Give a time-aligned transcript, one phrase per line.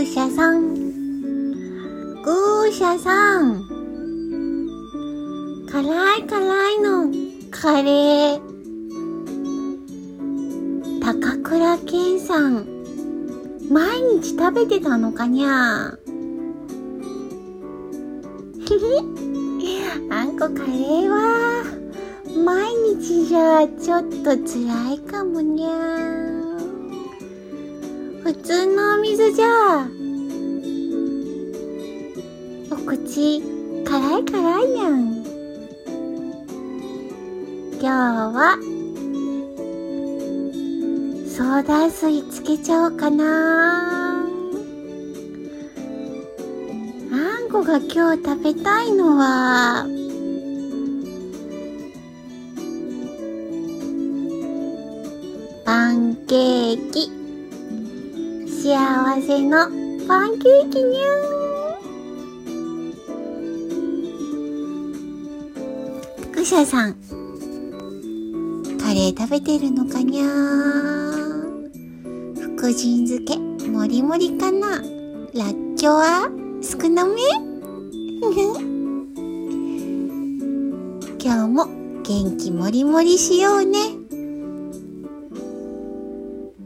[0.00, 0.74] ーシャさん。
[2.22, 3.66] グーシャさん。
[5.70, 7.12] 辛い辛いの
[7.50, 8.40] カレー。
[11.00, 12.66] 高倉健さん。
[13.70, 15.92] 毎日食べてたのかにゃ
[18.66, 18.84] ひひ。
[20.10, 21.64] あんこカレーは、
[22.44, 26.18] 毎日じゃちょっと辛いかもにゃ
[28.22, 29.88] 普通のお水じゃ、
[32.70, 33.40] お口、
[33.84, 35.24] 辛い辛いやん。
[37.80, 38.58] 今日は、
[41.26, 44.20] ソーダ水つけちゃおうかな。
[47.10, 49.86] あんこが今日食べたいのは、
[55.64, 57.10] パンケーキ。
[58.62, 59.70] 幸せの
[60.06, 61.37] パンケーキにゃー。
[66.38, 66.94] クシャさん。
[68.78, 71.68] カレー食べてるのかにゃー。
[72.40, 73.36] 福神漬け、
[73.68, 74.80] もりもりかな。
[75.34, 76.30] らっきょうは
[76.62, 77.14] 少なめ？
[81.18, 81.66] 今日も
[82.04, 83.97] 元気もりもりしようね。